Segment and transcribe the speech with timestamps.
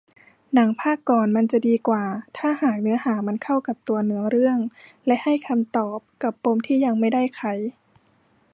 [0.53, 2.03] หนังภาคก่อนมันจะดีกว่า
[2.37, 4.57] ถ้าหากเนื้อหามันเข้ากับตัวเนื้อเรื่อง
[5.05, 7.41] และให้คำตอบกับปมที่ยังไม่ได้ไข